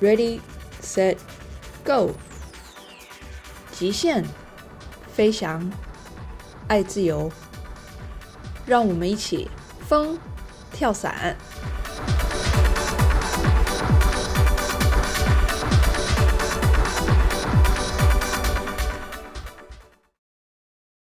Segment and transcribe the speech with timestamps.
[0.00, 0.40] Ready,
[0.82, 1.16] set,
[1.84, 2.10] go。
[3.70, 4.24] 极限
[5.12, 5.70] 飞翔，
[6.66, 7.30] 爱自由，
[8.66, 9.48] 让我们一起
[9.86, 10.18] 疯
[10.72, 11.36] 跳伞。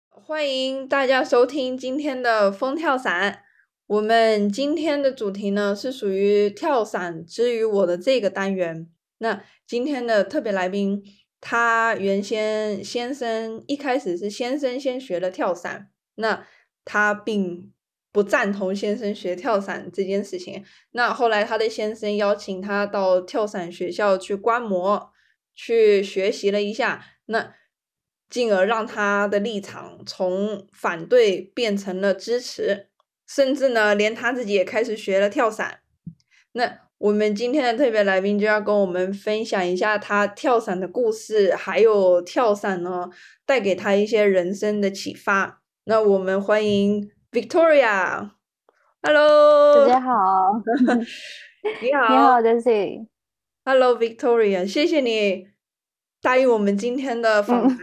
[0.09, 3.43] 欢迎大家收听今天的疯跳伞。
[3.87, 8.89] 我们今天的主题呢是属于跳伞之于我的这个单元。
[9.19, 11.01] 那今天的特别来宾，
[11.39, 16.45] 他原先先生一开始是先生先学了跳伞，那
[16.83, 17.71] 他并
[18.11, 20.65] 不赞同先生学跳伞这件事情。
[20.91, 25.13] 那后来他的先生邀请他到跳伞学校去观摩，
[25.55, 27.53] 去学习了一下，那
[28.29, 32.89] 进而让他的立场从反对变成了支持。
[33.27, 35.79] 甚至呢，连他自己也开始学了跳伞。
[36.53, 43.09] 那我们今天的特别来宾就要跟我们分享一下他跳伞的故事，还有跳伞呢
[43.45, 45.61] 带给他一些人生的启发。
[45.83, 50.53] 那我们欢迎 Victoria，Hello，大家好，
[51.81, 53.07] 你好，你好 j e s s e
[53.63, 55.49] h e l l o Victoria，谢谢你
[56.21, 57.77] 答应我们今天的访谈。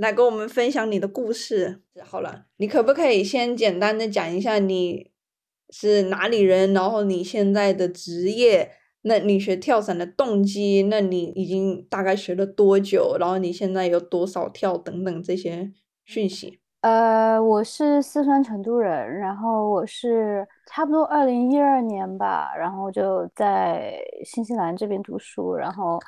[0.00, 1.82] 来跟我们分享你的故事。
[2.02, 5.10] 好了，你可不可以先简单的讲一下你
[5.68, 8.70] 是哪里人，然后你现在的职业，
[9.02, 15.70] 那你学跳伞的动机，那你已经大概学了多久，然后你现在有多少跳等等这些
[16.06, 16.60] 讯息。
[16.80, 26.00] 呃，我是四川成都人，然后我是差不多二零一二年吧，然后就在新西兰这边读书，然后。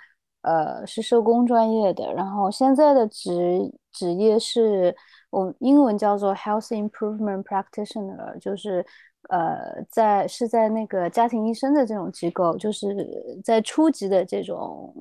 [0.42, 4.94] 呃，是社工专业的，然后现在的职职业是
[5.30, 8.84] 我英文叫做 Health Improvement Practitioner，就是
[9.28, 14.92] 呃，在是在那个家庭医生的这种机构，就是在初级的这种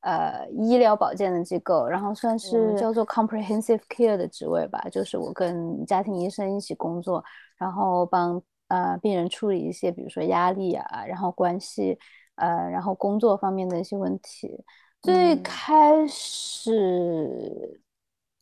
[0.00, 7.22] 呃医疗保健的机构，然后算是叫做 Comprehensive Care 的职位吧，就是我跟家庭医生一起工作，
[7.56, 11.96] 然后帮呃病人处理一些比如说压力啊，然后关系。
[12.36, 14.64] 呃，然后工作方面的一些问题，
[15.00, 17.80] 最开始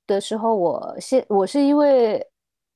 [0.07, 2.27] 的时候，我先我是因为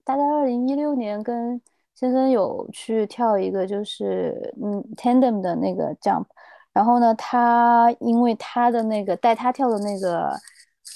[0.05, 1.60] 大概二零一六年跟
[1.94, 6.26] 先生有去跳一个就是嗯 tandem 的那个 jump，
[6.72, 10.31] 然后呢，他因为他的那个带他跳的那个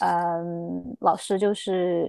[0.01, 2.09] 嗯老师就是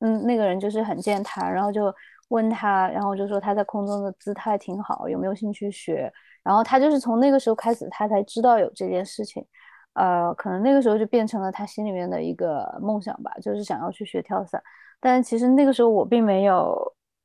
[0.00, 1.94] 嗯那个人就是很健谈，然后就
[2.34, 6.12] 问他，然后就说他在空中的姿态挺好，有没有兴趣学？
[6.42, 9.46] 然后他就是从那个时候开始，他才知道有这件事情，
[9.92, 14.60] 呃，可能那个时候就变成了他心里面的一个梦想吧，就是想要去学跳伞。
[15.00, 16.76] 但其实那个时候我并没有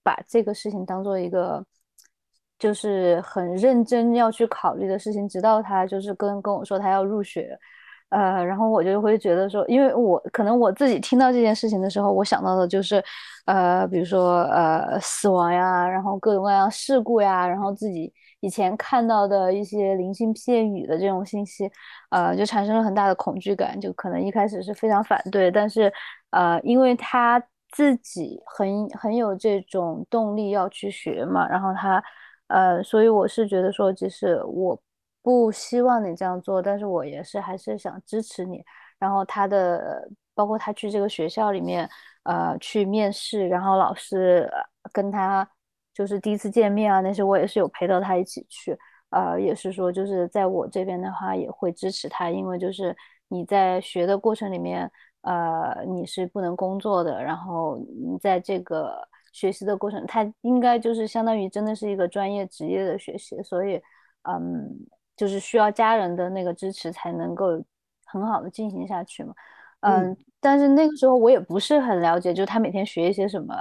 [0.03, 1.65] 把这个事情当做一个，
[2.59, 7.57] 就是很认真要去考虑的事情，直到他就是跟跟我说他要入学。
[8.09, 13.03] 呃，然后我就会觉得说，因为我可能我自己听到这件事情的时候，我想到的就是，
[13.45, 21.69] 呃，比如说呃死亡呀，然后各种各样事故呀，然后自己以前看到的一些零星片语的这种信息，
[22.09, 25.91] 呃，就产生了很大的恐惧感，就可能一开始是非常反对，但是
[26.31, 27.39] 呃，因为他
[27.71, 32.03] 自己很很有这种动力要去学嘛，然后他
[32.47, 34.79] 呃，所以我是觉得说，即使我。
[35.21, 38.63] 不希望你这样做，但是我也是还是想支持你。
[38.97, 41.89] 然后他的包括他去这个学校里面，
[42.23, 44.49] 呃，去面试，然后老师
[44.91, 45.49] 跟他
[45.93, 48.77] 就是第一次见面啊，那些我也是有陪到他一起去。
[49.11, 52.95] 呃，也是说就是在我这边的话也会支持他，因为就是
[53.27, 54.89] 你在学的过程里面，
[55.21, 63.81] 呃，你是不能工作的，然后你在这个学习的过程，他应该就是相当于真的是一个专业职业的学习，所以
[64.23, 64.77] 嗯。
[65.19, 67.61] 就是需要家人的那个支持才能够
[68.05, 69.33] 很好的进行下去嘛，
[69.81, 73.53] 嗯，但是那个时候我也不是很了解，就是他每天学一些什么，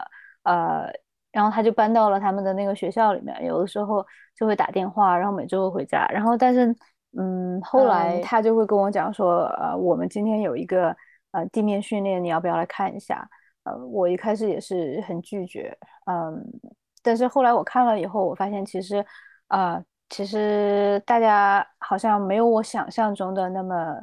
[0.44, 0.88] 呃，
[1.32, 4.06] 然后他就搬到了他们的那个学校里面，有的时候
[4.36, 6.72] 就会打电话，然后每周会回家，然后但是，
[7.18, 10.96] 嗯，后来他就会跟我讲说，呃，我们今天有一个
[11.32, 13.28] 呃地面训练，你要不要来看一下？
[13.64, 16.40] 呃，我一开始也是很拒绝，嗯，
[17.02, 19.04] 但是后来我看了以后，我发现其实，
[19.48, 19.82] 啊。
[20.10, 23.94] 其实大家好像没有我想象中的那么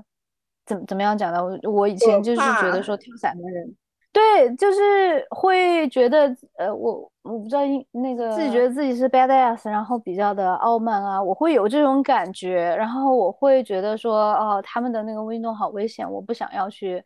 [0.66, 1.44] 怎怎么样讲的。
[1.44, 3.76] 我我以前就是觉得说跳伞的人，
[4.12, 7.62] 对，就是会觉得呃，我我不知道
[7.92, 12.76] 那个自己觉得自己是 badass，然后比较的傲慢啊，我会有这种感觉。
[12.78, 17.04] 然后我会觉得说，哦，他们的那个运动好危险，我不想要去。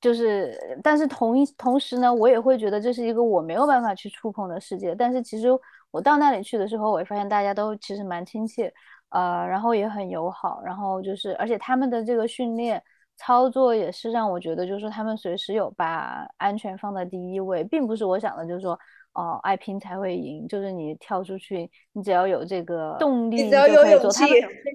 [0.00, 4.94] 就是，但是同一同时呢，我也会觉得这是一个我没有办法去触碰的世界。
[4.94, 5.46] 但是其实
[5.90, 8.72] 我到那里去的时候，我也发现大家都其实蛮亲切，
[9.10, 12.82] 呃，然后也很友好，然后就是而且他们的这个训练
[13.16, 18.78] 操作也是让我觉得，就是他们随时有把安全放在第一位，并不是我想的，就是说。
[19.12, 24.24] 哦，爱拼才会赢，就是你跳出去，你只要有这个动力，你只要有勇气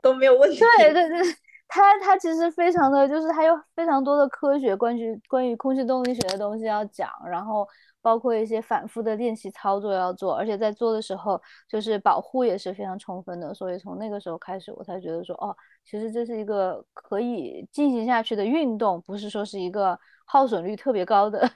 [0.04, 0.60] 都没有问题。
[0.60, 1.22] 对对对，
[1.70, 7.66] 他他其实非常的就是他有非常多的科学关于关于空气动力学的东西要讲，然后
[8.06, 21.50] 包括一些反复的练习操作要做，而且在做的时候就是保护也是非常充分的，所以从那个时候开始我才觉得说哦，其实这是一个可以进行下去的运动，不是说是一个耗损率特别高的。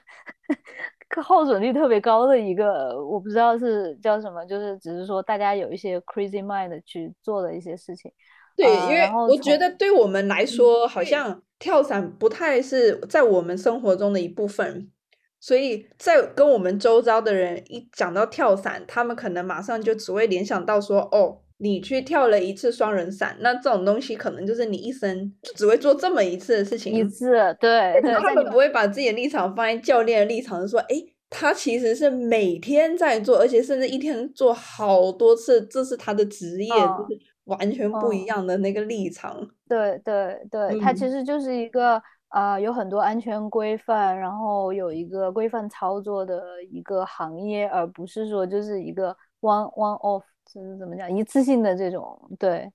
[1.22, 8.12] 耗损率特别高的一个，我不知道是叫什么，就是只是说大家有一些 crazy mind 去做的一些事情。
[8.56, 14.90] 对，因为我觉得对我们来说，好像跳伞不太是在我们生活中的一部分，
[15.40, 21.38] 所以在跟我们周遭的人一讲到跳伞，他们可能马上就只会联想到说，哦。
[21.62, 26.90] 你去跳了一次双人伞，那这种东西可能就是你一生就只会做这么一次的事情。
[26.90, 28.00] 一次，对。
[28.02, 30.96] 他们不会把自己的立场放在教练的立场，说，哎，
[31.28, 39.46] 他其实是每天在做，而且甚至一天做好多次，这是他的职业，就是完全不一样的那个立场。
[39.68, 50.24] 对对对，他其实就是一个啊，有很多安全规范，然后有一个规范操作的一个行业，而不是说就是一个 one one off。
[50.52, 52.68] 就是怎么讲，一次性的这种，对，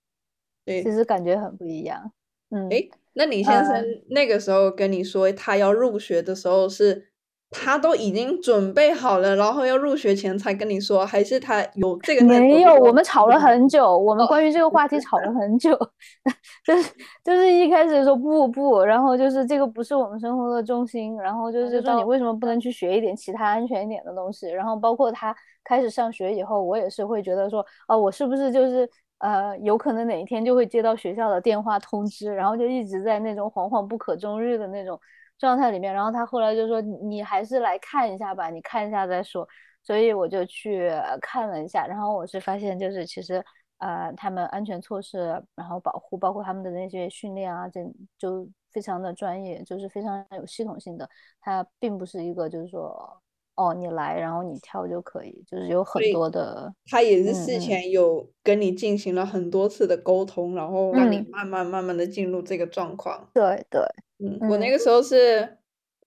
[0.63, 2.09] 对，其实感觉很不一样。
[2.51, 7.09] 嗯，诶，那李先生那个时候跟你说他要入学的时候是？
[7.51, 12.25] 他都已经准备好了，然后要入学前才跟你说，还是他有这个？
[12.25, 15.71] 没有，我们吵了很久，我们关于这个话题吵了很久，
[16.65, 16.92] 就是
[17.24, 24.50] 就是一开始说不不，然后就是这个不是我们生活的重心，然后就是说你为什么不能去学一点其他安全一点的东西？
[24.50, 25.33] 然后包括他
[25.63, 28.89] 开始上学以后，我也是会觉得说，哦，我是不是就是
[29.19, 35.00] 呃，有可能哪一天就会接到学校的电话通知，然后就一直在那种惶惶不可终日的那种。
[35.37, 39.47] 状态里面，然后他后来就说：“你还是来看一下吧，你看一下再说。”
[39.83, 40.89] 所以我就去
[41.21, 43.43] 看了一下，然后我是发现，就是其实
[43.77, 45.19] 呃，他们安全措施，
[45.53, 47.81] 然后保护，包括他们的那些训练啊，这
[48.17, 51.07] 就非常的专业，就是非常有系统性的。
[51.39, 53.21] 它并不是一个就是说，
[53.55, 56.73] 哦，你来然后你跳就可以，就是有很多的。
[56.89, 63.29] 他也是事前有跟你进行了很多次的沟通，然后让你慢慢慢慢的进入这个状况。
[63.35, 63.81] 对对。
[64.17, 65.57] 嗯，我那个时候是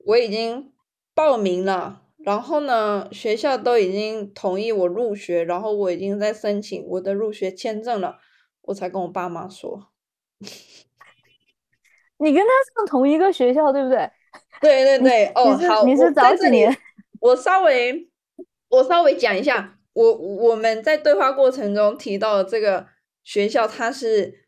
[0.07, 0.73] 我已经
[1.15, 8.19] 报名了，然后呢，学校都已经同意我入学，然后我已经在申请我的入学签证了，
[8.63, 9.93] 我才跟我爸妈说。
[12.21, 14.11] 你跟他上同一个学校，对不对？
[14.61, 16.75] 对对 对，哦，好，你是早几年？
[17.21, 18.09] 我稍微
[18.71, 22.87] 我稍微讲一下，我我们在对话过程中提到这个
[23.23, 24.47] 学校，它是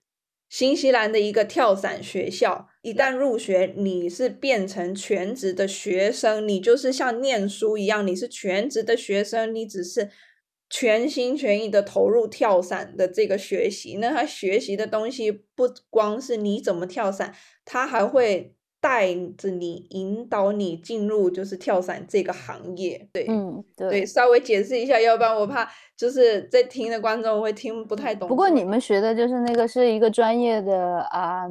[0.48, 2.69] 新西兰的一个跳伞学校。
[2.82, 10.08] 一旦入学，你是变成全职的学生，你就是像念书一样，你是全职的学生，你只是
[10.70, 13.98] 全心全意的投入跳伞的这个学习。
[14.00, 17.34] 那他学习的东西不光是你怎么跳伞，
[17.66, 23.06] 他还会带着你，引导你进入就是跳伞这个行业。
[23.12, 28.26] 对，嗯，对，稍微解释一下，要不然我怕就是在听的观众会听不太懂。
[28.26, 31.42] 不过你们学的就是那个是一个专业的啊。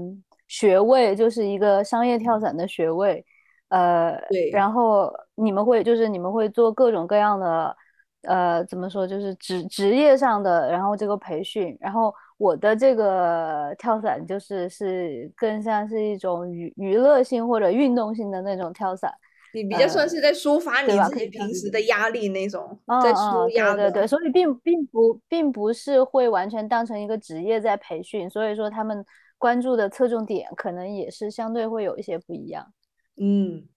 [0.50, 3.24] 学位就是一个商业跳伞的学位，
[3.70, 7.78] 呃，对，然后你们会就是你们会做各种各样的，
[8.24, 19.14] 呃，怎么说就是职职业上的，然后这个培训，然后我的这个跳伞就是是更像是一种娱娱乐性或者运动性的那种跳伞，
[19.54, 29.06] 你比较算是在抒发你自己平时的压力那种，在舒压的，对对，所以并并不并不是会完全当成一个职业在培训，所以说他们。
[29.40, 32.72] 关注的侧重点可能也是相对会有一些不一样。
[33.20, 33.68] 嗯，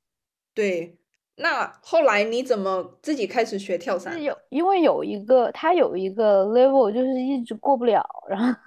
[0.52, 0.98] 对。
[1.36, 4.22] 那后来你怎么自己开始学跳伞？
[4.22, 8.60] 有，因为有一个他有一个 level 就是一直过不了，然后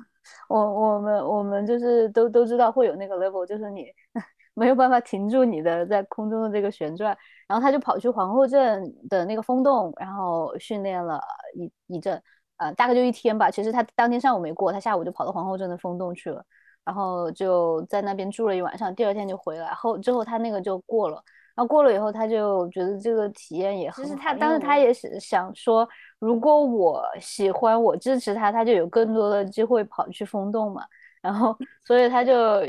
[0.49, 3.85] 我我们我们就是都都知道会有那个 level，就是你
[4.55, 7.15] 没有办法停住你的在空中的这个旋转，
[7.47, 11.21] 然后他就跑去皇后镇的那个风洞，然后训练了
[11.53, 12.21] 一一阵，
[12.57, 13.51] 呃，大概就一天吧。
[13.51, 16.43] 其实他当天上午没过，他下午就跑到皇后镇的风洞去了。
[16.85, 19.73] 然后就在那边住了一晚上，第二天就回来。
[19.73, 21.15] 后之后他那个就过了，
[21.55, 24.03] 然后过了以后，他就觉得这个体验也很好。
[24.03, 25.87] 其实他当时他也是想说，
[26.19, 30.83] 如果我喜欢，我支持他，他就有更多的机会跑去风洞嘛。
[31.23, 32.63] 然后 所以他就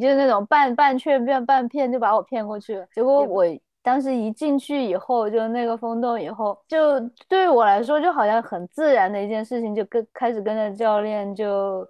[0.00, 2.86] 就那种半半劝半半骗，就把我骗过去了。
[2.94, 3.44] 结果我
[3.82, 6.98] 当时一进去以后，就那个风洞以后，就
[7.28, 11.86] 对于我来说就好像很自然的一件事情，就跟开始跟着教练就。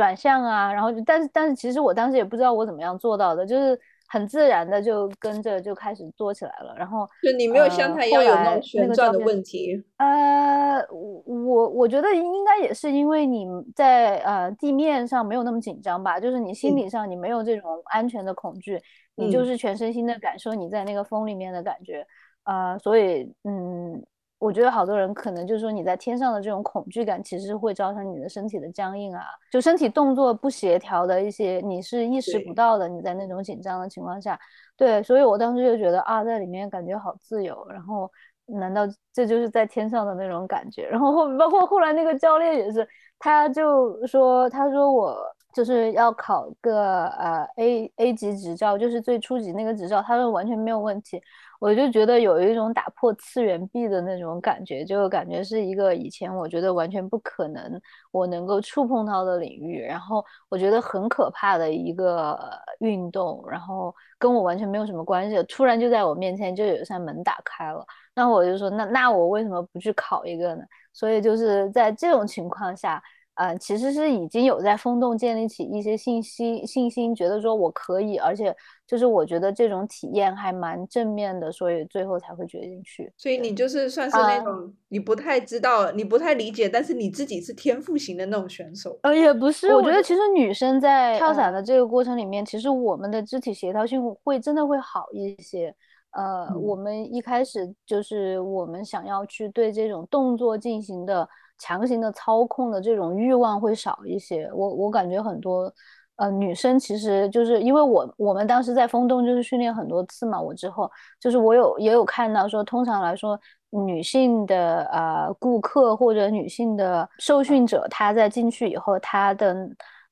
[0.00, 3.78] 转向啊，然后就但是但是其实我当时也不知道我怎么样做到的，就是
[4.08, 9.84] 很自然的就跟着就开始做起来了，然后就你没有像他一样有那种旋转的问题。
[9.98, 18.80] 呃，我我觉得应该也是因为你在呃地面上没有那么紧张吧，就是你心理上你没有这种安全的恐惧，
[19.16, 22.06] 你就是全身心的感受你在那个风里面的感觉，
[22.44, 24.02] 呃，所以嗯。
[24.40, 32.88] 我觉得好多人可能就是说你在天上的这种恐惧感，其实会造成你的身体的僵硬啊，就身体动作不协调的一些，你是意识不到的。
[32.88, 34.40] 你在那种紧张的情况下，
[34.78, 37.66] 对，所以我当时就觉得啊，在里面感觉好自由。
[37.68, 38.10] 然后，
[38.46, 38.82] 难道
[39.12, 40.88] 这就是在天上的那种感觉？
[40.88, 45.18] 然后后包括后来那个教练也是，他就说，他说我
[45.52, 51.20] 就是要考个呃 A A 级执照，就是最初级那个执照，他说完全没有问题。
[51.60, 62.36] 我就觉得有一种打破次元壁的那种感觉，就感觉是一个以前我觉得完全不可能我能够触碰到的领域，然后我觉得很可怕的一个
[62.80, 70.64] 运动，然后跟我完全没有什么关系，突然就在我面前就有一扇门打开了，那我就说那那我为什么不去考一个呢？
[70.92, 73.02] 所以就是在这种情况下。
[73.40, 78.54] 呃，其实是已经有在风洞建立起一些信息信心，觉得说我可以，而且
[78.86, 83.10] 就是我觉得这种体验还蛮正面的，所以最后才会决定去。
[83.16, 88.98] 所以你就是算是那种你不太知道、你不太理解，但是你自己是天赋型的那种选手。
[89.04, 95.74] 呃，也不是，我觉得其实女生在跳伞的这个过程里面，其实我们的肢体协调性会真的会好一些。
[96.10, 101.26] 呃，我们一开始就是我们想要去对这种动作进行的。
[101.60, 105.72] 强行的操控的这种欲望会少一些，我我感觉很多，
[106.16, 110.90] 呃，女生其实就是因为我我们当时在风洞就是训练很多次嘛，我之后
[111.20, 113.38] 就是我有也有看到说，通常来说，
[113.68, 119.54] 女性的呃顾客或者女性的受训者，她在进去以后，她的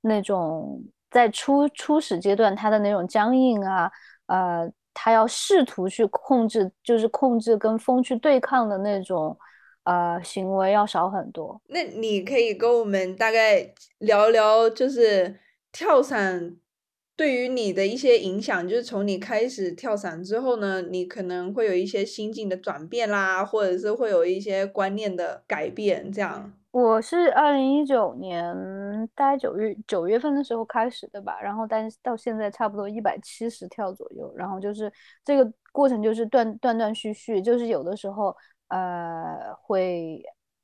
[0.02, 3.90] 那种在初初始阶段，她的那种僵硬啊，
[4.26, 9.34] 呃，她要试图去控制，就是控制跟风去对抗的那种。
[9.88, 11.58] 呃，行为要少很多。
[11.68, 15.40] 那你可以跟我们大概聊聊，就是
[15.72, 16.54] 跳伞
[17.16, 26.52] 对于你的一些影响，就是从你开始跳伞之后呢，你可能会有一些心境的转变啦，或者是会有一些观念的改变，这样。
[26.70, 28.54] 我是二零一九年
[29.14, 34.92] 大概九月九月份的时候开始的吧，然后但是到现在差不多一百七十跳左右，然后就是
[35.24, 38.36] 这个过程就是断断断续续，就是有的时候。
[38.68, 40.22] 呃，会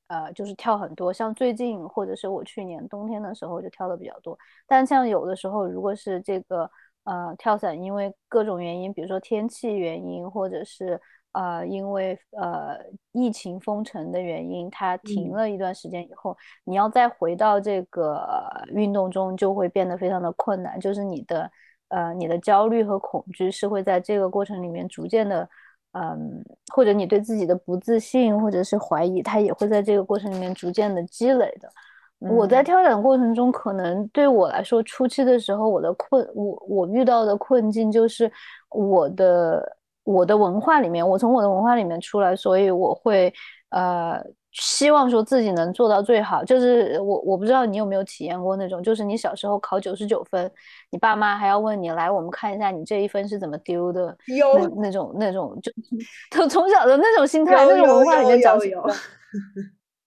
[0.08, 4.38] 呃，就是跳很多，像最近或者是我去年冬天的时候就跳的比较多。
[4.66, 6.70] 但像有的时候，如果是这个
[7.04, 11.00] 呃跳伞，因为各种原因，比如说天气原因，或者是
[11.32, 12.78] 呃因为呃
[13.12, 18.22] 疫情封城的原因，它停了一段时间以后，你要再回到这个
[18.68, 20.78] 运动中，就会变得非常的困难。
[20.78, 21.50] 就是你的
[21.88, 25.48] 呃你的焦虑和恐惧是会在这个过程里面逐渐的。
[25.94, 31.68] 嗯，或者你对自己的不自信或者是怀疑，它也会在这个过程里面逐渐的积累的。
[32.18, 38.30] 我在挑选过程中，可能对我来说，初期的时候，我的困，我我遇到的困境就是
[38.70, 43.34] 我的我的文化里面，我从我的文化里面出来，所以我会
[43.70, 44.22] 呃。
[44.56, 50.48] 希望说自己能做到最好，就是我我不知道你有没有体验过那种，就是你小时候考九十九分，
[50.92, 55.72] 你爸妈还要问你来，我们看一下你这一分是怎么丢的，有那种那种就
[56.30, 58.80] 从从小的那种心态，那种文化里面长起来。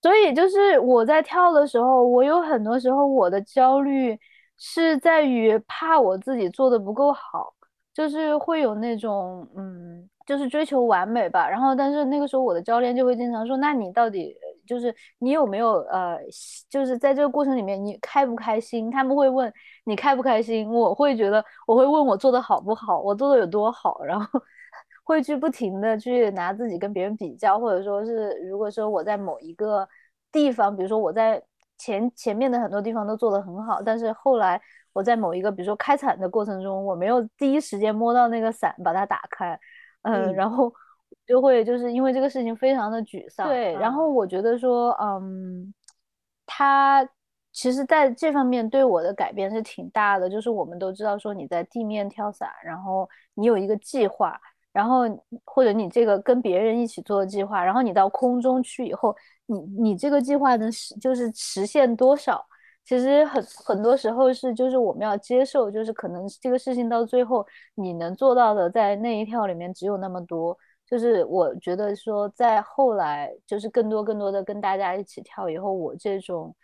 [0.01, 4.17] 所以就是我在跳的时候，我有很多时候我的焦虑
[4.57, 7.53] 是在于怕我自己做的不够好，
[7.97, 10.07] 就是会有那种嗯。
[10.27, 14.35] 就是追求完美吧，然后但是那个时候我的教练就会经常说，那你到底
[14.67, 16.19] 就是你有没有呃，
[16.69, 18.91] 就是在这个过程里面你开不开心？
[18.91, 19.49] 他们会问
[19.85, 24.27] 你开不开心，我会觉得我会问我做的好不好，我做的有多好，然后
[25.05, 29.87] 会去不停的去拿自己跟别人比较，或者说是如果说我在某一个
[30.29, 31.41] 地方，比如说我在
[31.77, 34.61] 前前面的很多地方都做得很好，但是后来
[34.97, 39.59] 我在某一个比如说开伞的过程中，我没有第一时间摸到那个伞把它打开。
[40.01, 40.73] 嗯，然后
[41.27, 43.47] 就会就是因为这个事情非常的沮丧。
[43.47, 45.71] 对，然后我觉得说，嗯，
[46.47, 47.07] 他
[47.51, 50.27] 其实在这方面对我的改变是挺大的。
[50.27, 54.39] 就是我们都知道说你在地面跳伞，然后你有一个计划，
[54.71, 55.01] 然后
[55.45, 62.43] 或者你这个跟别人一起做的计划，然后你到空中去以后，你你这个计划能实就是实现多少？
[62.87, 70.57] 其实很很多时候是，就是我们要接受，就是可能这个事情到最后你能做到的，在那一跳里面只有那么多。
[70.85, 76.55] 就是我觉得说，在后来就是更多更多的跟大家一起跳以后，我这种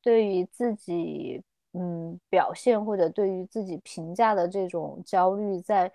[0.00, 1.42] 对于自己
[1.74, 5.92] 嗯表现或者对于自己评价的这种焦虑在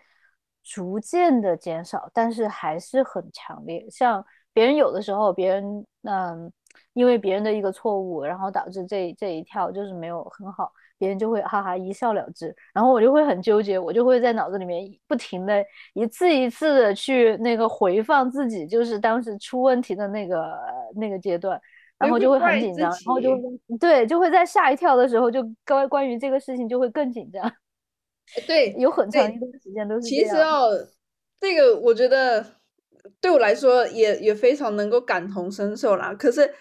[0.64, 3.84] 逐渐的减少，但是还是很强烈。
[3.90, 4.24] 像
[4.54, 6.54] 别人有的时候，别人嗯
[6.94, 10.72] 因为别人的一个错误，然后导致这这一跳就是没有很好。
[10.98, 20.56] 别人就会哈哈一笑了之，然后我就会很纠结，我就会在脑子里面不停的一次一次的去那个回放自己就是当时出问题的那个
[20.96, 21.60] 那个阶段，
[21.98, 23.36] 然后就会很紧张，然后就
[23.80, 27.52] 对就会在下一跳的时候就关关于这个事情就会更紧张。
[28.46, 30.70] 对，有很长一段时间都是其实哦，
[31.40, 32.46] 这个我觉得
[33.20, 36.14] 对我来说也也非常能够感同身受啦。
[36.14, 36.54] 可是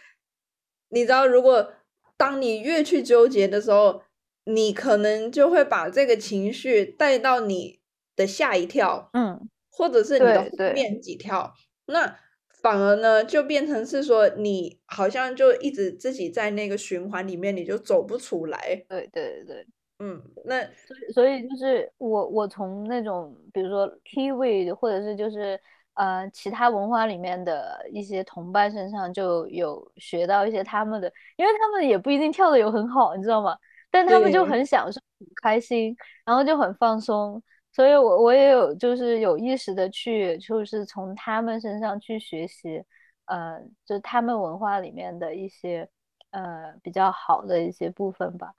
[0.89, 1.73] 你知道，如果
[2.17, 4.03] 当你越去纠结的时候，
[4.45, 7.81] 你可能就会把这个情绪带到你
[8.17, 11.55] 的下一跳，嗯，或者是你的后面几跳，
[11.87, 12.19] 那
[12.61, 18.85] 反而呢就变成是说你好像就一直自己在那个循环里面，你就走不出来。
[18.89, 19.67] 对对对，
[19.99, 25.59] 嗯，那所以所以就是我我从那种比如说 Kiwi 或者是就是
[26.01, 33.55] 呃其他文化里面的一些同伴身上就有学到一些他们的，因为他们也不一定跳的有很好，你知道吗？
[33.91, 37.43] 但他们就很享受、很开心，然后就很放松，
[37.73, 42.83] 所以我我也有就是有意识的去，就是从他们身上去学习，
[43.27, 45.87] 呃，就他们文化里面的一些
[46.31, 48.55] 呃比较好的一些部分吧，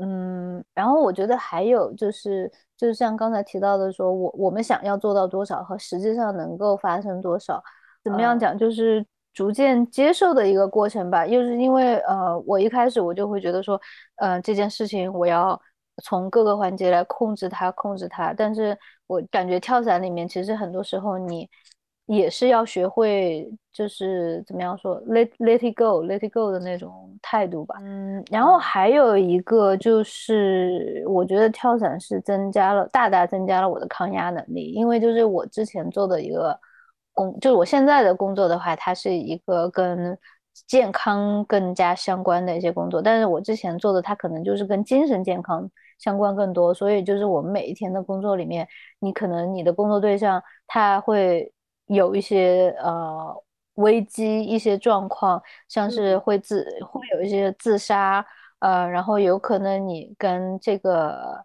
[0.00, 7.62] 嗯，然后我觉得还有就是，就是像刚才提到的，说我我们想要做到多少和实际上能够发生多少，
[8.02, 9.06] 怎么样讲就是。
[9.32, 13.80] 逐渐接受的一个过程吧，又是因为呃，我一开始我就会觉得说，
[14.16, 15.58] 呃，这件事情我要
[16.02, 18.34] 从各个环节来控制它，控制它。
[18.34, 18.76] 但是
[19.06, 21.48] 我感觉跳伞里面其实很多时候你
[22.14, 27.76] 也是要学会，就是怎么样说，let let it go，let it go 的那种态度吧。
[27.82, 36.58] 嗯，然后还有一个就是，我觉得跳伞是增加了，大大增加了我的抗压能力，因为就是我之前做的一个。
[37.12, 40.16] 工就是我现在的工作的话，它是一个跟
[40.68, 45.68] 健康更加相关的一些工作，但是我之前做的它可能就是跟精神健康
[45.98, 48.66] 相关更多，所以就是我们每一天的工作里面，
[49.00, 51.52] 你可能你的工作对象他会
[51.94, 53.34] 有一些呃
[53.74, 58.24] 危机一些状况，像是会自会有一些自杀，
[58.60, 61.44] 呃，然后有可能你跟这个。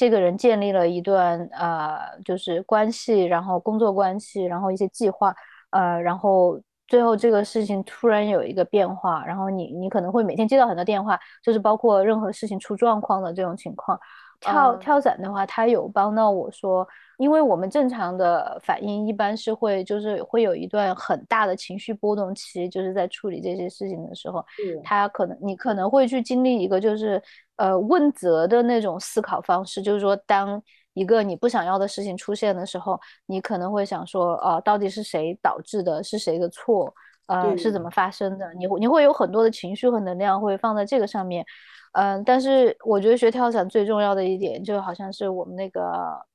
[0.00, 5.34] 这个人建立了一段呃，就是关系，然后工作关系，然后一些计划，
[5.70, 13.98] 呃，然后最后这个事情突然有一个变化，然后你你可能会每天接到很多电话，就是包括任何事情出状况的这种情况。
[14.40, 16.86] 跳跳伞的话，他有帮到我说，
[17.18, 24.44] 因为我们正常的反应一般是会就是会有一段很大的情绪波动期，就是在处理这些事情的时候，
[24.82, 27.20] 他可能你可能会去经历一个就是
[27.56, 30.62] 呃问责的那种思考方式，就是说当
[30.94, 36.92] 一个你不想要的事情出现的时候，你可能会想说，呃，到底是谁导致的，是谁的错，
[37.28, 38.52] 呃，是怎么发生的？
[38.54, 41.44] 你你会有很多的情绪和能量会放在这个上面。
[41.92, 45.82] 嗯，但是我觉得学跳伞最重要的一点，就好像是我们那个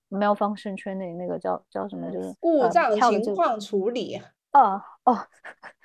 [0.09, 4.19] malfunction training 那个叫叫什么，就是故障情况处理。
[4.51, 5.17] 哦哦，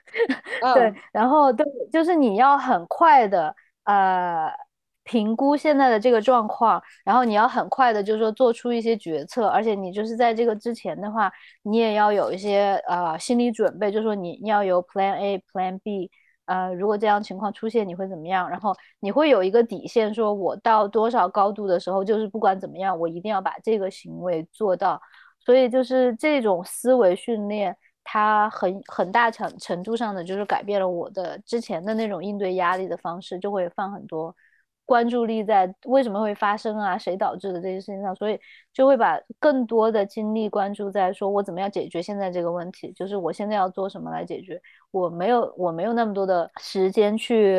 [0.75, 4.51] 对，然后对，就是你要很快的呃
[5.09, 16.11] 评估现在的这个状况，然后你要很快的，就是说做出一些决策，而且你就是在这个之前的话，你也要有一些呃心理准备，就是说你要有 plan A、plan B。
[16.44, 18.49] 呃，如果这样情况出现，你会怎么样？
[18.49, 24.99] 然后你会有一个底线，说我到多少高度的时候，就是不管怎么样，我一定要把这个行为做到。
[25.38, 34.35] 所以就是这种思维训练，它很很大程程度上的就是改变了我的之前的那种应对压力的方式，就会放很多。
[34.88, 36.96] 关注力在为什么会发生啊？
[36.96, 38.14] 谁导致的这些事情上？
[38.16, 38.40] 所以
[38.72, 44.59] 就会把更多的精力关注在说我怎么样解决现在这个问题，就是我现在要做什么来解决。
[44.90, 47.59] 我没有我没有那么多的时间去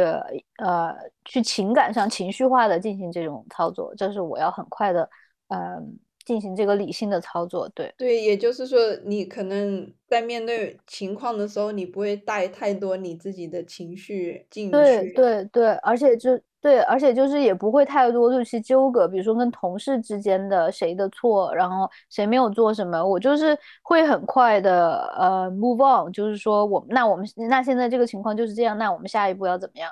[0.58, 0.92] 呃
[1.24, 5.08] 去情感上情绪化的进行这种操作，这是我要很快的
[5.50, 7.70] 嗯进行这个理性的操作。
[7.76, 14.72] 对对，也就是说你可能在面对情况的时候，你不会带太多你自己的情绪进去。
[14.72, 16.32] 对对对，而且就。
[16.62, 29.89] 对，而且就是也不会太多就去纠葛，比如说跟同事之间的谁的错，然后谁没有做什么，我就是会很快的呃 move on，就是说我那我们那现在这个情况就是这样，那我们下一步要怎么样？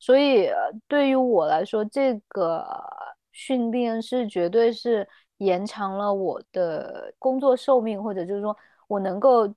[0.00, 0.50] 所以
[0.88, 2.66] 对于我来说，这个
[3.30, 8.56] 训练是绝对是延长了我的工作寿命，或者就是说
[8.88, 9.48] 我能够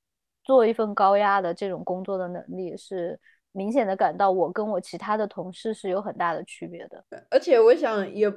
[0.44, 3.20] 做一份高压的这种工作的能力是。
[3.52, 7.04] 明显的感到我跟我其他的同事是有很大的区别的。
[7.30, 8.30] 而且我想也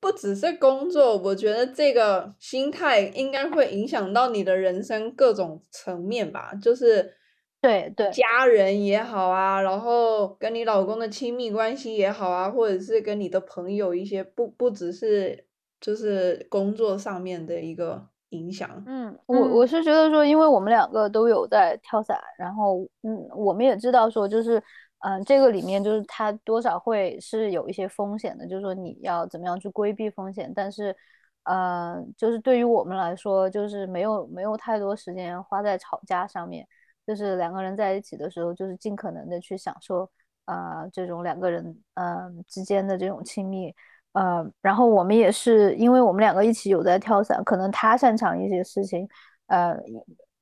[0.00, 7.14] 不只是工作，我觉得这个心态应该会影响到你的人生各种层面吧，就是
[7.60, 15.46] 对对，家人也好啊，然后跟你老公的亲密关系也好啊，或者是跟你的朋友一些不不只是
[15.80, 18.11] 就是工作上面的一个。
[18.32, 24.62] 影响，嗯，我我是觉得说，因为我们两个都有在跳伞，然后，嗯，我们也知道说，就是，
[25.00, 30.96] 嗯，这个里面就是它多少会是有一些风险的，就是说你要怎么样去规避风险，但是，
[31.44, 36.66] 呃，就是对于我们来说，就是没有没有太多时间花在吵架上面，
[37.06, 40.10] 就是两个人在一起的时候，就是尽可能的去享受，
[40.46, 43.74] 啊，这种两个人，嗯，之间的这种亲密。
[44.12, 49.08] 呃，然后我们也是，因为我们两个一起有在跳伞，可能他擅长一些事情，
[49.46, 49.74] 呃，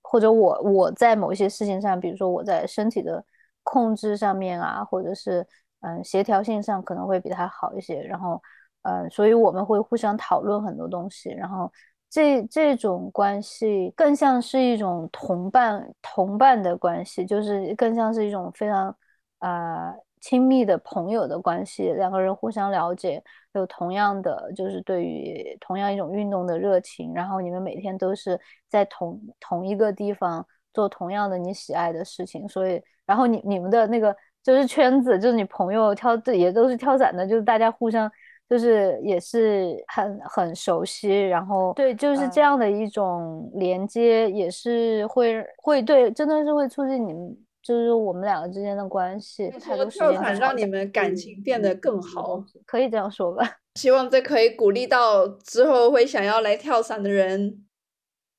[0.02, 3.24] 或者我我在某些事情上，比如说我在身体的
[3.62, 5.46] 控制上面啊，或者是
[5.82, 8.42] 嗯协调性上可能会比他好一些，然后
[8.82, 11.70] 呃，所以我们会互相讨论很多东西，然后
[12.08, 18.92] 这这种关系更像是一种同伴同伴的关系，就是更像是一种非常
[19.38, 19.94] 啊。
[20.20, 23.22] 亲密的朋友的关系，两个人互相了解，
[23.54, 38.10] 有同样的就是对于同样一种运动的热情，然后你们每天都是在同同一个地方做同样的你喜爱的事情，所以然后你你们的那个就是圈子，就是你朋友跳也都是跳伞的，就是大家互相
[38.48, 47.36] 就是也是很很熟悉，然后对就是这样的一种连接，也是会会对真的是会促进你们。
[47.62, 53.58] 就是我们两个之间的关系，跳伞让你们感情变得更好，可以这样说吧。
[53.78, 57.64] 希望这可以鼓励到之后会想要来跳伞的人，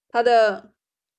[0.10, 0.72] 他的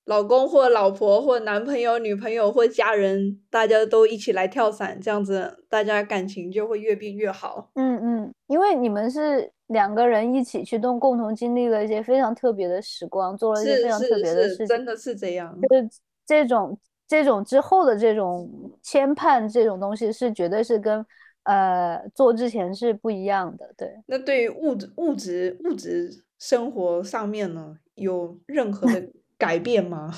[0.05, 7.71] 老公或老婆或男朋友、女朋友或家人，大家都一起来跳伞，这样子大家感情就会越变越好。
[7.77, 15.89] 嗯嗯，因为你们是两个人一起去动共同经历了一些非常特别的时光，做了一些非常特别的事情，真的是这样，就是
[16.27, 16.77] 这种。
[17.13, 18.49] 这种之后的这种
[18.81, 21.05] 牵绊，这种东西是绝对是跟
[21.43, 23.71] 呃做之前是不一样的。
[23.77, 30.11] 对，那对于物质物质物质生活上面呢，有任何的 改变吗？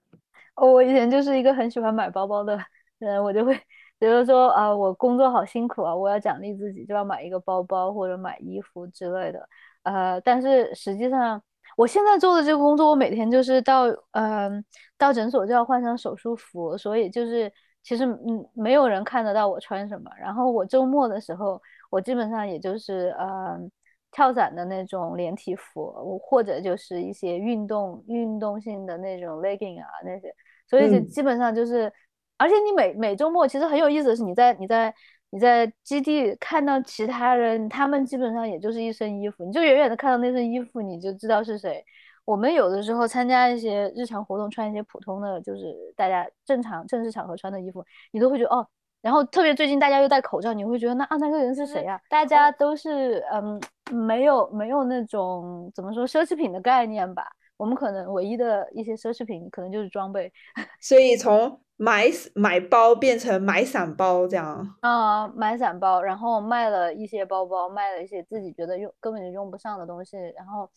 [0.56, 2.58] 我以前就是一个很喜欢买包包的
[2.98, 3.54] 人，我就会
[4.00, 9.46] 觉得说啊，我工作好辛苦啊，我要奖励自己，就要买一个包包或者买衣服之类的。
[9.82, 11.42] 呃，但是实际上。
[11.78, 14.64] 我现在做的这个工作，我每天就是到嗯
[14.96, 17.52] 到诊所就要换上手术服，所以就是
[17.84, 20.10] 其实嗯没有人看得到我穿什么。
[20.20, 23.70] 然后我周末的时候，我基本上也就是嗯
[24.10, 30.34] 跳伞的那种连体服，或者就是一些运动运动性的那种 legging 啊那些。
[30.66, 31.92] 所以就基本上就是，
[32.38, 34.92] 而且你每每周末其实很有意思的是，你在你在。
[35.30, 41.84] 你在基地看到其他人，他们基本上也就是一身衣服，你就远远的看到那身衣服，你就知道是谁。
[42.24, 48.66] 我们有的时候参加一些日常活动，穿一些普通的，就是大家正常正式场合穿的衣服，你都会觉得哦。
[49.00, 52.00] 然后特别最近大家又戴口罩，你会觉得那啊那个人是谁呀？
[52.10, 53.60] 大家都是嗯
[53.92, 57.24] 没有没有那种怎么说奢侈品的概念吧。
[57.56, 60.32] 我们可能唯一的一些奢侈品可能就是装备。
[60.80, 70.68] 所以从买买包变成买散包这样啊，买散包，然后卖了一些包包，卖了一些自己觉得用根本就用不上的东西，然后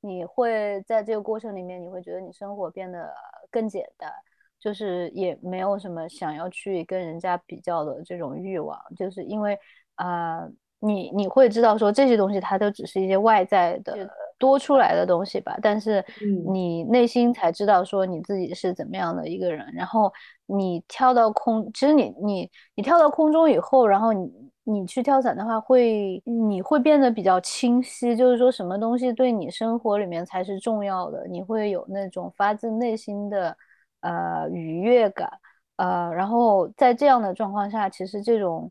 [0.00, 3.08] 你会在这个过程里面，你会觉得你生活变得
[3.52, 4.12] 更简单，
[4.58, 9.56] 就是也没有什么想要去跟人家比较的这种欲望，就是因为
[9.94, 10.44] 啊，
[10.80, 14.10] 你你会知道说这些东西它都只是一些外在的。
[14.38, 16.04] 多出来的东西吧，但是
[16.46, 19.66] 你内心才知道说你自己是怎么样的一个人。
[19.74, 20.12] 然后
[20.46, 24.30] 你跳到空，其实你你你跳到空中以后，然后你
[24.64, 33.56] 你去跳伞的话，会你会变得比较清晰，就是说什么东西对你生活里面才是重要的，你会有那种发自内心的
[34.00, 35.30] 呃愉悦感，
[35.76, 38.70] 呃，然后在这样的状况下，其实这种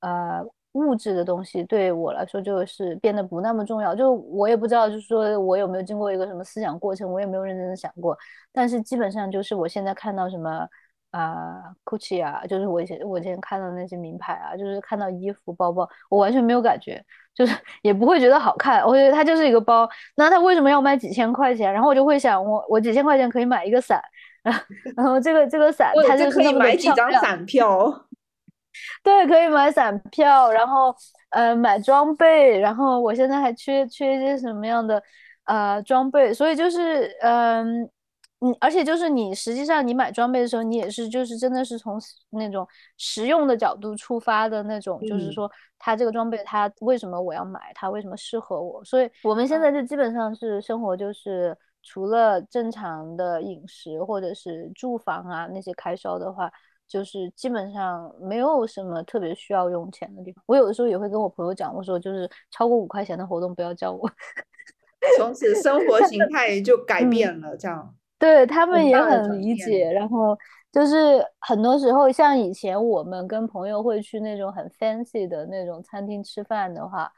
[0.00, 0.44] 呃。
[0.78, 8.16] 物质的东西对我来说就是变得不那么重要，就我也不知道，就是说我有没有经过一个什么思想过程，我也没有认真的想过。
[8.52, 10.66] 但是基本上就是我现在看到什么
[11.10, 17.02] 啊，Gucci 啊，就是我以前我以前看到那些名牌啊，就是看到衣服包包，我完全没有感觉，
[17.34, 18.82] 就是 也不会觉得好看。
[18.84, 21.72] 我觉得它就是一个包，那它为什么要卖几千块钱？
[21.72, 24.02] 然后我就会想，我我几千块钱可以买一个伞，
[24.96, 28.06] 然后这个这个伞它就可以买几张伞票。
[29.02, 30.94] 对，可以买散票，然后
[31.30, 35.02] 呃买装备，然后我现在还缺缺一些什么样的
[35.44, 37.82] 呃装备，所以就是嗯，
[38.40, 56.50] 嗯，而且就是你实际上你买装备的时候，你也是就是真的是从那种实用的角度出发的那种，就是说它这个装备它为什么我要买，它为什么适合我，所以我们现在就基本上是生活就是除了正常的饮食或者是住房啊那些开销的话，
[56.88, 60.42] 就是基本上没有什么特别需要用钱的地方。
[60.46, 64.10] 我有的时候也会跟我朋友讲，我说就是超过五块钱的活动不要叫我。
[65.16, 67.94] 从此生 活形态就改变了，这样。
[68.18, 70.36] 对他们也很理解，然后
[70.72, 77.08] 就是很多时候，像以前我们跟朋友会去那种很 fancy 的那种餐厅吃饭的话，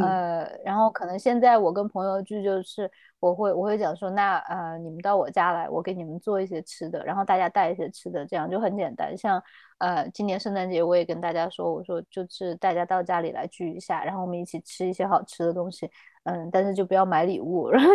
[0.00, 9.16] 呃，然后可能现在我跟朋友聚，就是我会我会讲说，那呃，你们到我家来，我给你们做一些吃的，然后大家带一些吃的，这样就很简单。
[9.16, 9.42] 像
[9.78, 15.90] 呃，今年圣诞节我也跟大家说，我说就是大家到家里来聚一下，然后我们一起吃一些好吃的东西，
[16.24, 17.90] 嗯，但是就不要买礼物，然 后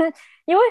[0.46, 0.62] 因为。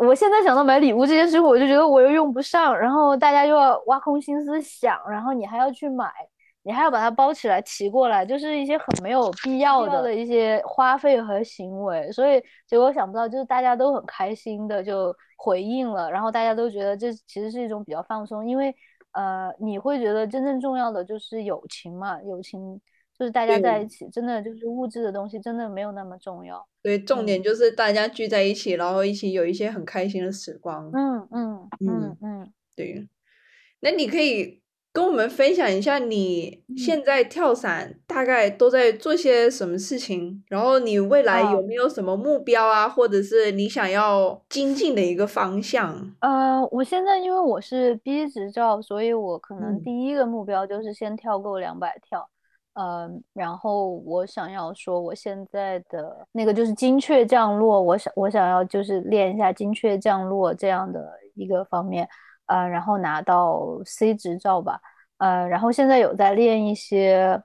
[0.00, 6.12] 我现在想到买礼物这件事，我就觉得我又用不上，然后大家又要挖空心思想，然后你还要去买，
[6.68, 12.12] 你还要把它包起来提过来，就是一些很没有必要的一些花费和行为。
[12.12, 18.74] 所以结果想不到，就是大家都很开心的就回应了，然后大家都觉得这其实是一种比较放松，因为
[19.12, 22.78] 呃，你会觉得真正重要的就是友情嘛，友情。
[23.18, 26.64] 就是大家在一起，真的就是物质的东西，真的没有那么重要。
[26.80, 30.88] 对，重点就是大家聚在一起，然后一起有一些很开心的时光。
[30.94, 33.08] 嗯嗯嗯嗯，对。
[33.80, 40.42] 那你可以跟我们分享一下，你现在跳伞大概都在做些什么事情？
[40.48, 45.94] 然后你未来有没有什么目标啊，或者是你想要精进的一个方向？
[46.20, 52.28] 呃，我现在因为我是 B 执照，所以我可能第一个目标就是先跳够两百跳。
[52.80, 62.08] 嗯，然后我想要说，我现在的那个就是精确降落，我想我想要就是练一下精确降落这样的一个方面，
[62.48, 64.80] 呃，然后拿到 C 执照吧，
[65.18, 67.40] 呃，然后现在有在练一些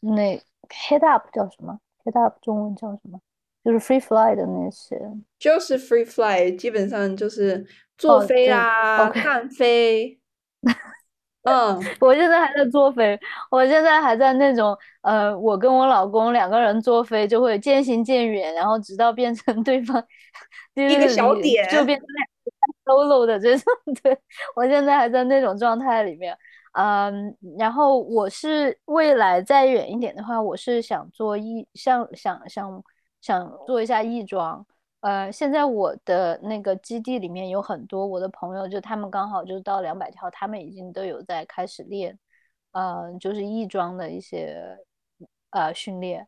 [0.00, 0.36] 那
[0.68, 3.20] head up 叫什么？head up 中文叫什么？
[3.62, 4.98] 就是 free fly 的那些，
[5.38, 7.66] 就是 free fly，基本上就是
[7.98, 10.18] 坐飞啊，看飞。
[11.42, 13.18] 嗯，我现在还在坐飞，
[13.50, 20.02] 我现在还在那种呃，我跟我老公两个人坐飞就会渐行渐远，然后直到变成对方
[20.76, 22.06] 一个小点，就变成
[22.90, 23.72] solo 的这种。
[24.02, 24.18] 对
[24.56, 26.36] 我现在还在那种状态里面，
[26.72, 32.82] 嗯，然后我是未来再远一点的话，我是想做义，像想想
[33.20, 34.64] 想做一下义装。
[35.00, 42.18] 呃，现在我的那个基地里面有很多我的朋友，就他们刚好就是到两百条，他们已经都有在开始练，
[42.72, 44.78] 呃，就是翼装的一些
[45.50, 46.26] 呃训练。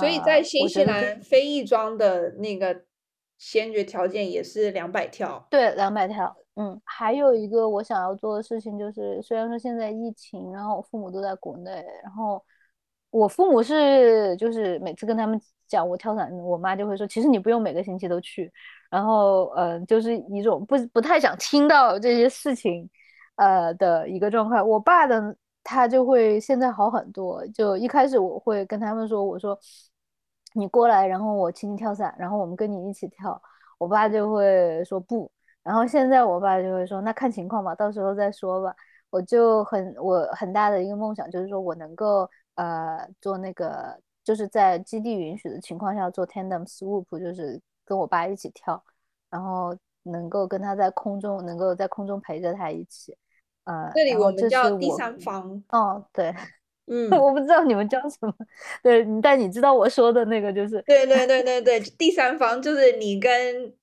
[0.00, 2.74] 所以在新西兰非翼装的那个
[3.38, 5.46] 先决条件也是两百跳。
[5.50, 6.36] 对，两百跳。
[6.54, 12.44] 嗯，还有一个我想要做的事情就是，虽然说现在疫情，然后我父母都在国内，然后
[13.10, 15.40] 我父母是就是每次跟他们。
[15.68, 18.52] 讲我跳伞，我妈就会说，其实你不用每个星期都去，
[18.88, 22.88] 然后呃，就是一种不不太想听到这些事情，
[23.34, 24.64] 呃的一个状况。
[24.64, 29.58] 我爸的他就会现在好很多，就一开始我会跟他们说，我说
[30.56, 33.40] 你过来，然后我请你跳伞，然后我们跟你一起跳。
[33.78, 35.30] 我爸就会说不，
[35.62, 38.74] 然后现在我爸就会说，那看情况吧，到时候再说吧。
[39.10, 43.98] 我就很我很大的一个梦想就是说我能够呃做那个。
[44.26, 48.82] 就是在基地允许的情况下做 tandem swoop，就是跟我爸一起跳，
[49.30, 53.16] 然后能够跟他在空中，能够在空中陪着他一起。
[53.62, 55.62] 呃，这里我们叫第三方。
[55.68, 56.34] 哦，对，
[56.86, 58.32] 嗯，我不知道你们叫什么。
[58.82, 60.82] 对，但你知道我说的那个就是。
[60.82, 63.74] 对对对对对，第三方就是你跟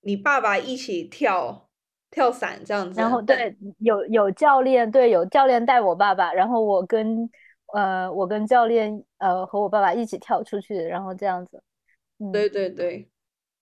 [0.00, 1.68] 你爸爸一起跳
[2.10, 3.00] 跳伞这样子。
[3.00, 7.30] 然后对，有有教练，对，有教练带我爸爸，然后我跟。
[7.74, 11.62] 呃，我跟教练，呃，和我爸爸一起跳出去，然后这样子。
[12.32, 13.06] 对对对，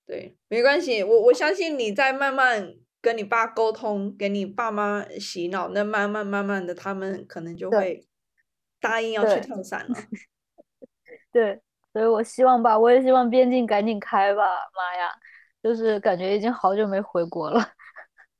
[0.06, 2.72] 对，没关系，我我相信你在慢慢
[3.02, 8.05] 跟你爸沟通，给你爸妈洗脑，那慢慢慢慢的，他们可能就会
[8.88, 9.96] 答应要去跳伞了。
[11.32, 11.60] 对，
[11.92, 15.10] 所以我希望吧，我也希望边境赶紧开吧，妈呀，
[15.62, 17.68] 就是感觉已经好久没回国了，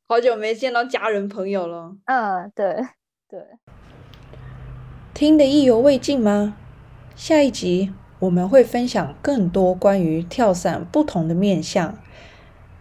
[0.09, 1.97] 好久没见到家人朋友了。
[2.07, 2.75] 嗯，对
[3.29, 3.41] 对。
[5.13, 6.57] 听得意犹未尽吗？
[7.15, 11.99] 下一集我们会分享更多关于跳伞不同的面向，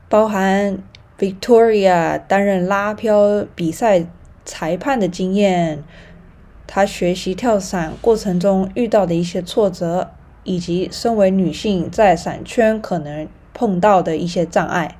[0.10, 0.84] 包含
[1.17, 4.06] Victoria 担任拉漂比赛
[4.43, 5.84] 裁判的经验，
[6.67, 10.12] 她学习跳伞过程中遇到的一些挫折，
[10.43, 14.97] 以及身为女性在伞圈可能碰到的一些障碍。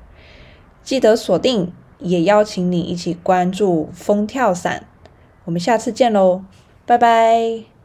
[0.82, 4.84] 记得锁定也邀请你一起关注风跳伞。
[5.44, 6.42] 我们下次见喽，
[6.84, 7.75] 拜拜。